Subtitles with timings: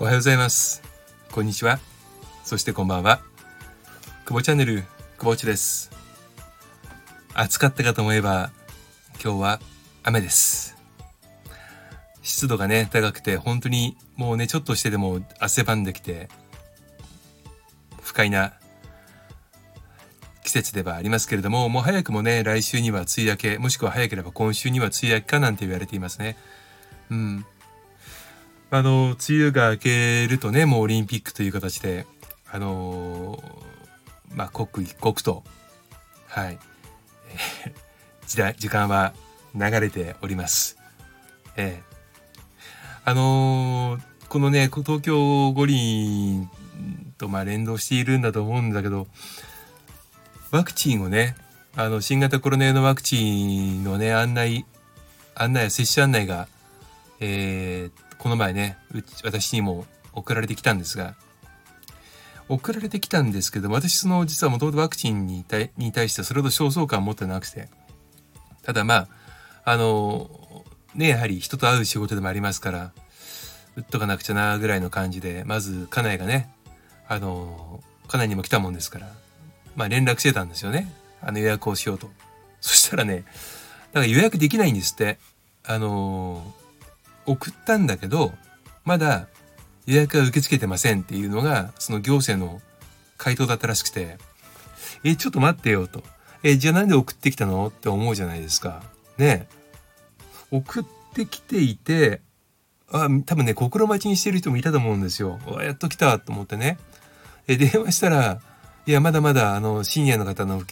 [0.00, 0.82] おはようございます。
[1.32, 1.78] こんにちは。
[2.44, 3.20] そしてこんばんは。
[4.26, 4.84] 久保チャンネル
[5.18, 5.90] 久保地です。
[7.32, 8.50] 暑かったかと思えば
[9.22, 9.60] 今日は
[10.02, 10.76] 雨です。
[12.22, 16.28] 湿度がね高くて本当にもうねちょっとしてでも汗ばんできて
[18.02, 18.52] 不快な
[20.44, 26.36] 季節ではありますけれどももう早くもね来週には梅雨明けもしくは早ければ今週には梅雨明けかなんて言われていますね。
[27.10, 27.46] うん。
[28.70, 32.06] あの梅雨が明けるとねもうオリンピックという形で
[32.50, 33.42] あの
[34.34, 35.42] まあ刻一刻と
[36.28, 36.58] はい。
[38.28, 39.14] 時代時間は
[39.54, 40.76] 流れております。
[41.56, 41.94] ええ。
[43.06, 46.50] あのー、このね東京五輪
[47.16, 49.06] とまあ連動しているんだと思うんだけど
[50.54, 51.34] ワクチンをね
[51.74, 54.64] あの新型コロナ用のワクチンのね案内
[55.34, 56.46] 案内や接種案内が、
[57.18, 58.78] えー、この前ね
[59.24, 61.16] 私にも送られてきたんですが
[62.48, 67.68] 送られてきたんですけど私その実はもともとワクチンに対に対してそれほど焦燥感を持ってなくて
[68.62, 69.08] ただまあ
[69.64, 70.30] あの
[70.94, 72.92] ねやはり人と会う仕事でもありますから
[73.74, 76.48] 打っとかなくちゃなぐらいの感じでまず家内がね
[77.08, 79.23] あの家内にも来たもんですから
[79.76, 80.92] まあ連絡してたんですよね。
[81.20, 82.10] あの予約をしようと。
[82.60, 83.24] そしたらね
[83.92, 85.18] だから予約できないんですって。
[85.66, 86.54] あの
[87.26, 88.32] 送ったんだけど
[88.84, 89.28] まだ
[89.86, 92.60] 予約は受け付けてませんっていうのがその行政の
[93.16, 94.18] 回答だったらしくて。
[95.06, 96.02] えちょっと待ってよと。
[96.42, 97.66] えじゃあなんで送ってきたの？
[97.66, 98.82] って思うじゃないですか。
[99.18, 99.46] ね。
[100.50, 102.22] 送ってきていて
[102.90, 105.38] あ多分ね心待ちにしてる人もいたと思うんですよ。
[105.60, 106.78] やっと来たと思ってね。
[107.46, 108.40] え電話したら
[108.86, 110.62] いやまだまだあのシニアの方の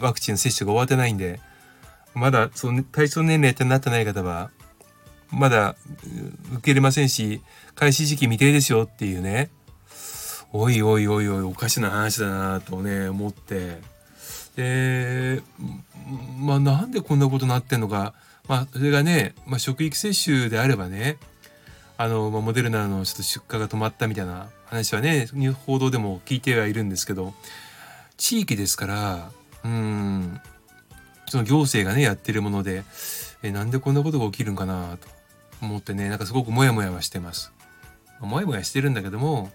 [0.00, 1.40] ワクチン接種が終わってないんで
[2.14, 4.50] まだその対象年齢ってなってない方は
[5.30, 5.76] まだ
[6.52, 7.42] 受け入れませんし
[7.74, 9.50] 開始時期未定ですよっていうね
[10.52, 13.78] おいおいおいおいおかしな話だなとね思って。
[14.56, 15.42] で
[16.38, 18.14] まあなんでこんなことになってんのか。
[18.48, 21.18] まあそれがね、まあ、職域接種であればね
[21.98, 25.28] あの、まあ、モデルナのちょっと出荷が止まったみたいな話はね
[25.66, 27.34] 報道でも聞いてはいるんですけど
[28.16, 29.30] 地域ですから
[29.64, 30.40] うん
[31.28, 32.84] その行政がねやってるもので
[33.42, 35.08] えなんでこんなことが起きるんかなと
[35.62, 37.52] 思ってねなんかすごくモヤモヤはしてます。
[38.20, 39.50] モヤモヤしてるんだけども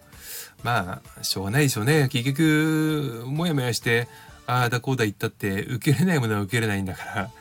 [0.64, 4.08] まあしょうがないでしょうね結局モヤモヤして
[4.46, 7.32] ああだこうだ言ったって受けれないものは受けれないんだから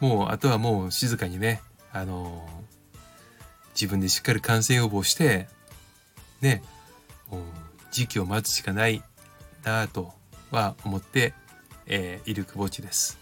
[0.00, 1.62] もうあとはもう静かにね
[1.92, 2.46] あの
[3.74, 5.48] 自分でしっかり感染予防して
[6.42, 6.62] ね
[7.90, 9.02] 時期を待つしかない
[9.64, 10.12] なと
[10.50, 11.34] は思って、
[11.86, 13.18] えー、いる久保地です。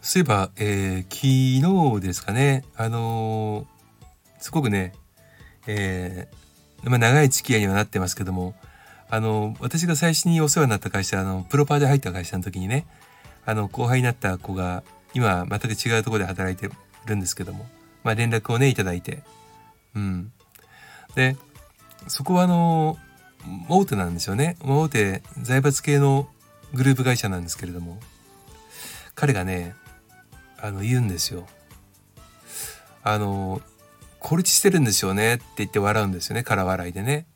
[0.00, 4.94] そういえば、えー、昨日ですかね、あのー、すごくね、
[5.66, 8.54] えー、まあ、長い付き合いにはなってますけども、
[9.12, 12.86] あの私が最初にお世話になった会社、あの、プロパーで入った会社の時にね、
[13.44, 14.82] あの、後輩になった子が、
[15.12, 16.74] 今、全く違うところで働いて
[17.06, 17.68] るんですけども、
[18.04, 19.22] まあ、連絡をね、いただいて、
[19.94, 20.32] うん。
[21.14, 21.36] で、
[22.08, 22.98] そこはあの、
[23.68, 24.56] 大手なんですよね。
[24.60, 26.28] 大手、財閥系の
[26.74, 27.98] グループ会社なんですけれども、
[29.14, 29.74] 彼がね、
[30.58, 31.46] あの言うんですよ。
[33.02, 33.62] あの
[34.18, 37.26] 孤立してるんですよねって言って笑うんですよね空笑いでね。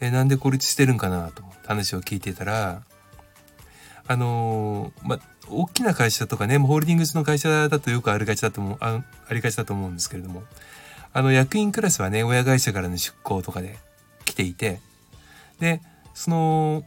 [0.00, 2.82] えなんで孤立してるんかなと話を聞いてたら
[4.06, 5.18] あのま
[5.48, 10.42] 大きな会社とかねホールディングスの会社だとよくありがちだと思うあありがちだと思うんですけれども
[11.12, 13.78] あの役員クラスはね親会社からの出向とかで
[14.24, 14.80] 来ていて
[15.58, 15.80] で
[16.14, 16.84] その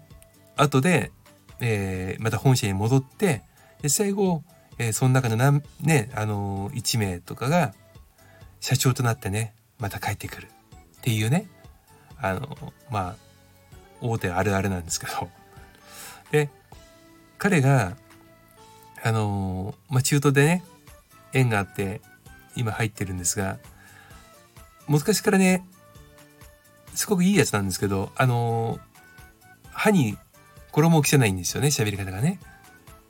[0.55, 1.11] 後で、
[1.59, 3.43] えー、また本社に戻って
[3.81, 4.43] で最後
[4.77, 7.73] えー、その中の何、ね、あのー、1名とかが
[8.59, 10.47] 社長となってね、また帰ってくる
[10.97, 11.47] っていうね、
[12.17, 12.57] あの、
[12.89, 13.15] まあ、
[14.01, 15.29] 大手あるあるなんですけど。
[16.31, 16.49] で、
[17.37, 17.97] 彼が、
[19.03, 20.63] あのまあ、中途でね、
[21.33, 22.01] 縁があって
[22.55, 23.57] 今入ってるんですが、
[24.87, 25.65] 昔からね、
[26.95, 28.79] すごくいいやつなんですけど、あの
[29.71, 30.17] 歯に
[30.71, 32.39] 衣を着せないんですよね、喋り方がね。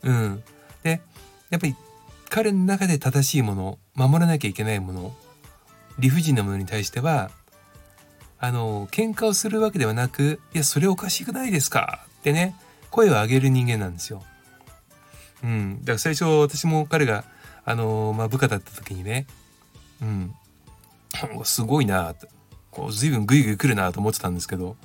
[0.04, 0.44] うん。
[0.84, 1.02] で、
[1.50, 1.76] やっぱり
[2.30, 5.16] 彼の中で正しいもの守らなきゃいけないもの
[6.00, 7.30] 理不尽なものに対しては
[8.40, 12.56] あの喧嘩をするわけではなく「いやそれおかしくないですか」ってね
[12.90, 14.24] 声を上げる人間なんですよ。
[15.44, 17.24] うん、だから最初私も彼が
[17.66, 19.28] あの、まあ、部下だった時にね、
[20.02, 20.34] うん、
[21.44, 22.16] すごいな
[22.72, 24.76] こう随分グイグイ来るなと思ってたんですけど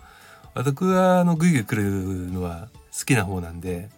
[0.55, 3.89] 私はあのグイグイ来るのは好きな方なんで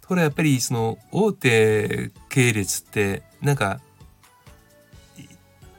[0.00, 3.80] ところがやっぱりその大手系列ってなんか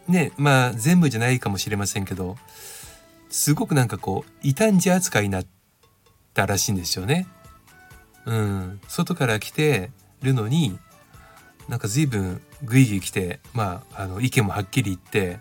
[0.07, 2.37] ねまあ全部じゃないかもしれませんけど
[3.29, 5.45] すごくなんかこう異端児扱いになっ
[6.33, 7.27] たらしいんですよね。
[8.25, 9.91] うん、外から来て
[10.21, 10.79] るのに
[11.67, 15.39] なんか随分グイグイ来てまああの意見もはっきり言って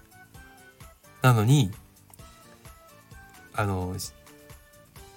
[1.25, 1.71] なのに
[3.55, 3.97] あの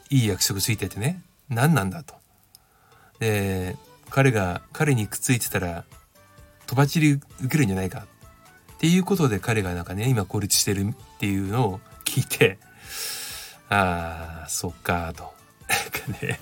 [0.09, 2.15] いい役職ついててね何なんだと。
[3.19, 3.75] で
[4.09, 5.83] 彼が彼にくっついてたら
[6.65, 8.07] とばちり受けるんじゃないか
[8.75, 12.57] っていうことで彼がなんかね今孤立してるっていうのを聞いて
[13.67, 15.33] ああそっかと。
[15.67, 15.75] な
[16.09, 16.39] んかね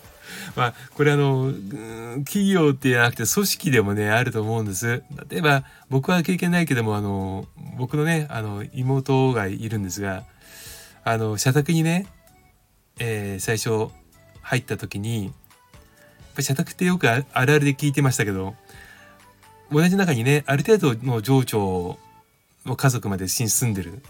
[0.56, 1.52] まあこれあの
[2.24, 5.02] 企業ってじゃなくて組織でもねあると思うんです。
[5.28, 10.24] 例えば僕は経験ないけどもあの僕のねあの妹がいるんですが
[11.04, 12.06] あの社宅にね、
[12.98, 13.92] えー、最初
[14.42, 15.32] 入った時にやっ
[16.36, 18.54] ぱ社宅ってよくあるあるで聞いてましたけど
[19.70, 21.98] 同じ中にねある程度の情緒
[22.66, 24.02] の家族まで住んでる。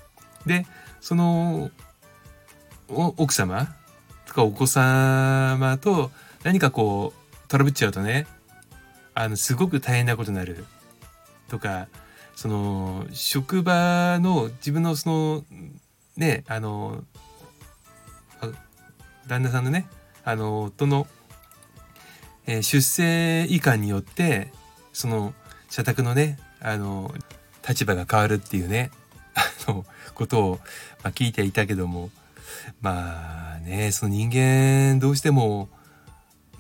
[0.44, 0.66] で
[1.00, 1.70] その
[2.88, 3.74] 奥様
[4.26, 6.10] とかお子様と
[6.42, 8.26] 何かこうトラブっちゃうとね
[9.14, 10.64] あのすごく大変なことになる
[11.48, 11.86] とか
[12.34, 15.44] その職場の自分のその
[16.17, 17.05] ねあの
[19.26, 19.87] 旦那さんのね
[20.25, 21.06] あの夫の、
[22.46, 24.52] えー、出生遺憾によって
[24.93, 25.34] その
[25.70, 27.14] 社宅のねあの
[27.67, 28.90] 立場が変わるっていうね
[29.34, 29.84] あの
[30.14, 30.61] ことを、
[31.02, 32.11] まあ、聞いていたけども
[32.81, 35.69] まあねその人間どうしても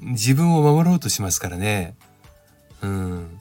[0.00, 1.94] 自分を守ろうとしますからね。
[2.82, 3.40] うん。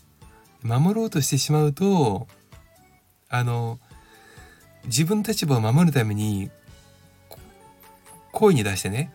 [0.64, 2.28] 守ろうとしてしまうと、
[3.30, 3.80] あの、
[4.86, 6.50] 自分の立場を守るために、
[8.32, 9.12] 声に出してね、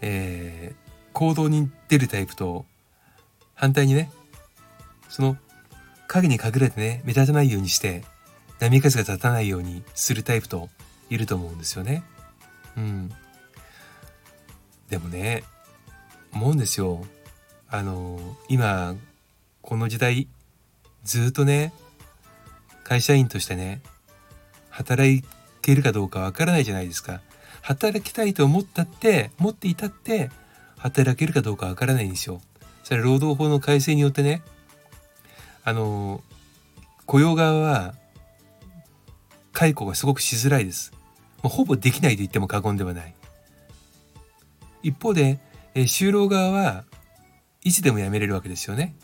[0.00, 2.64] えー、行動に出るタイプと、
[3.54, 4.10] 反対にね、
[5.08, 5.36] その
[6.08, 8.04] 影に隠れてね、目立たないようにして、
[8.58, 10.68] 波風が立たないようにするタイプと
[11.10, 12.04] いると思うんですよね。
[12.76, 13.10] うん。
[14.88, 15.44] でもね、
[16.32, 17.04] 思うんですよ。
[17.68, 18.18] あの
[18.48, 18.94] 今
[19.62, 20.28] この時代
[21.04, 21.72] ずっとね
[22.84, 23.80] 会社員としてね
[24.68, 25.24] 働
[25.62, 27.20] けるかどうかわからないじゃないですか。
[27.62, 30.30] 働きたいと思ったって持っていたって
[30.76, 32.40] 働けるかどうかわからないんですよ。
[32.82, 34.42] それ労働法の改正によってね
[35.64, 36.22] あの
[37.06, 37.94] 雇用側は
[39.52, 40.92] 解雇がすごくしづらいです。
[41.42, 43.14] もうほぼできないと言っても過言ではない。
[44.82, 45.38] 一方で
[45.74, 46.84] えー、就労側は
[47.64, 48.94] いつでも辞めれるわけですよね。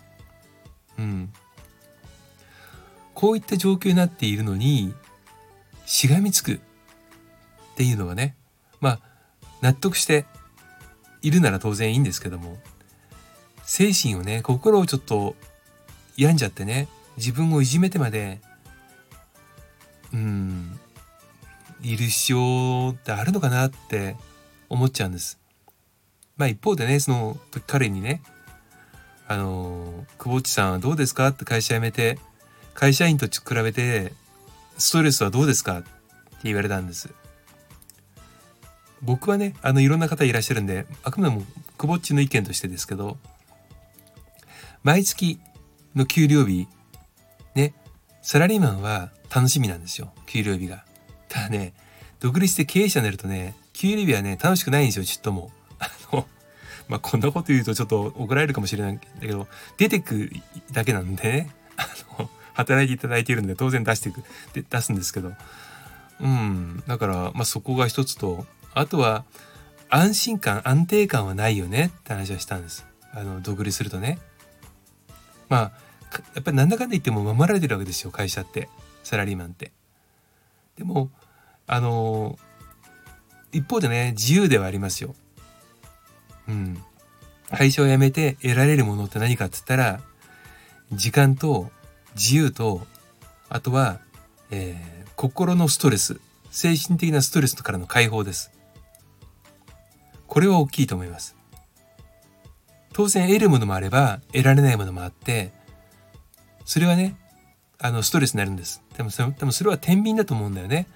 [0.98, 1.32] うん。
[3.14, 4.94] こういった状況になっているのに
[5.86, 6.58] しがみつくっ
[7.74, 8.36] ていうのはね
[8.80, 9.00] まあ
[9.60, 10.24] 納得して
[11.22, 12.58] いるなら当然いいんですけども
[13.64, 15.34] 精神をね心をちょっと
[16.16, 18.40] 病んじゃってね自分をいじめてまで
[20.12, 20.78] うん
[21.82, 24.16] いる必要ってあるのかなって
[24.68, 25.38] 思っちゃうんです。
[26.36, 28.22] まあ一方でね、その彼にね、
[29.28, 32.18] あの、久保地さんはどうですかって会社辞めて、
[32.74, 34.14] 会社員と比べて、
[34.78, 35.88] ストレスはどうですかって
[36.44, 37.10] 言われたんです。
[39.02, 41.42] 僕はね、あの、いろんな方いらっしゃるんで、あくまでも
[41.76, 43.18] 久保っちの意見としてですけど、
[44.82, 45.38] 毎月
[45.94, 46.66] の給料日、
[47.54, 47.74] ね、
[48.22, 50.84] サラリーマンは楽しみなんですよ、給料日が。
[51.28, 51.74] ただね、
[52.20, 55.52] 独立して経営者になるとね、給料日はね、楽しくないんですよ、ちっとも。
[56.88, 60.30] まあこんなこと言うとちょっと怒られるかもしれないんだけど、出てく
[60.72, 61.86] だけなんでね、あ
[62.18, 65.32] の、働いていただいているので当然出していく、で出すんですけど、
[66.20, 69.24] うん、だから、まあそこが一つと、あとは
[69.90, 72.86] 安心感、安定感はないよねって話はしたんです。
[73.12, 74.18] あの、独立するとね。
[75.48, 75.60] まあ、
[76.34, 78.68] やっぱりなんだかんだ言っても守られてるわけですよ、会社って。
[79.02, 79.72] サラリーマンって。
[80.76, 81.10] でも、
[81.66, 82.38] あの、
[83.52, 85.14] 一方でね、自由ではありますよ。
[86.48, 86.82] うん。
[87.50, 90.00] 会社を辞めて得られるものって何かっつったら、
[90.92, 91.70] 時間と
[92.14, 92.86] 自由と、
[93.48, 94.00] あとは、
[94.50, 98.50] えー、心のストレス、精神的なストレスからの解放です。
[100.26, 101.36] これは大きいと思います。
[102.92, 105.52] 当然得るものもあれば得られないものもあって、
[106.64, 107.16] それはね、
[107.78, 108.82] あの、ストレスになるんです。
[108.96, 110.86] でもそれ、でもそれは天秤だと思うんだよね。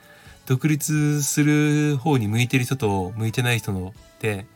[0.47, 4.47] 独立する方に向いてる人と向いてない人のって、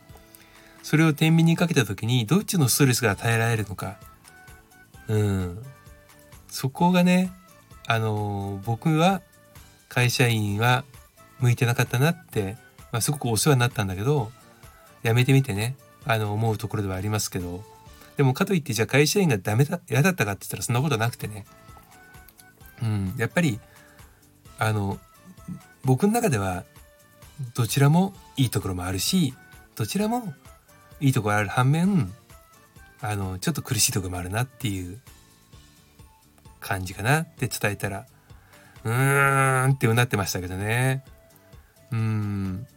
[0.83, 3.97] それを天秤にかけた時にどっちのストレスが耐えられるのか。
[5.07, 5.63] うん。
[6.47, 7.31] そこがね、
[7.85, 9.21] あの僕は
[9.89, 10.83] 会社員は
[11.39, 12.57] 向いてなかったなって、
[12.91, 14.31] まあ、すごくお世話になったんだけど、
[15.03, 17.63] やめてみてね、あの、思うところではありますけど、
[18.17, 21.45] でもかといってじゃあ会社員がダメだ嫌だったかって言ったらそんなことなくてね
[22.81, 23.59] うんやっぱり
[24.57, 24.97] あの
[25.85, 26.63] 僕の中では
[27.53, 29.35] どちらもいいところもあるし
[29.75, 30.33] どちらも
[30.99, 32.13] いいところある反面
[33.01, 34.99] あのちょっと苦しいところもあるなっていう
[36.59, 38.05] 感じかなって伝えたら
[38.83, 41.03] うーんってうなってましたけどね
[41.91, 42.67] うん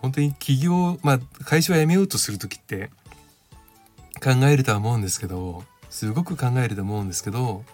[0.00, 2.90] 本当に起業まあ会社を辞めようとする時って
[4.22, 7.64] 考えるとは思うんですけどすごく考えると思うんですけど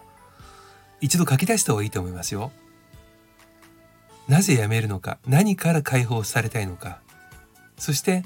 [1.00, 2.52] 一度書き出した方がいいと思いますよ。
[4.28, 7.00] なぜ辞めるのか何から解放されたいのか
[7.76, 8.24] そして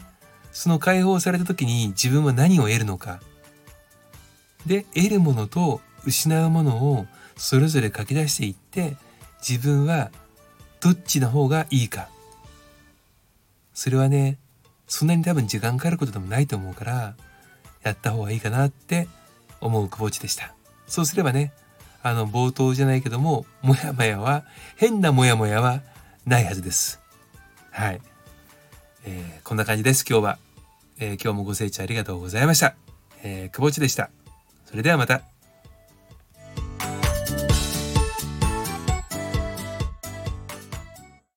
[0.56, 3.20] その解放された時に自分は何を得るのか。
[4.64, 8.96] で得るものと失うものをそれぞれ書き出していって
[9.46, 10.10] 自分は
[10.80, 12.08] どっちの方がいいか。
[13.74, 14.38] それはね
[14.88, 17.16] そんなに多分時間かかることでもないと思うから
[17.82, 19.08] やった方がいいかなって
[19.60, 20.54] 思う久保地でした。
[20.86, 21.52] そうすればね
[22.02, 24.44] あの冒頭じゃないけどももやもやは
[24.76, 25.82] 変なもやもやは
[26.24, 26.98] ないはずです。
[27.72, 28.00] はい、
[29.04, 30.38] えー、こんな感じです今日は、
[30.98, 32.74] えー、今日もご清聴ありがとうございました、
[33.22, 34.10] えー、久保地でした。
[34.64, 35.35] それではまた。